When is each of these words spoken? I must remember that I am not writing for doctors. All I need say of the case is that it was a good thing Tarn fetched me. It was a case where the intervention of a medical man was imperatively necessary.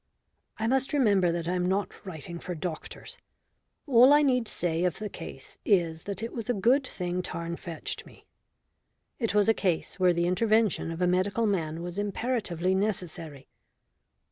I 0.57 0.65
must 0.65 0.93
remember 0.93 1.31
that 1.31 1.47
I 1.47 1.53
am 1.53 1.67
not 1.67 2.07
writing 2.07 2.39
for 2.39 2.55
doctors. 2.55 3.19
All 3.85 4.13
I 4.13 4.23
need 4.23 4.47
say 4.47 4.83
of 4.83 4.97
the 4.97 5.09
case 5.11 5.59
is 5.63 6.01
that 6.05 6.23
it 6.23 6.33
was 6.33 6.49
a 6.49 6.55
good 6.55 6.87
thing 6.87 7.21
Tarn 7.21 7.55
fetched 7.55 8.03
me. 8.03 8.25
It 9.19 9.35
was 9.35 9.47
a 9.47 9.53
case 9.53 9.99
where 9.99 10.11
the 10.13 10.25
intervention 10.25 10.89
of 10.89 11.03
a 11.03 11.07
medical 11.07 11.45
man 11.45 11.83
was 11.83 11.99
imperatively 11.99 12.73
necessary. 12.73 13.47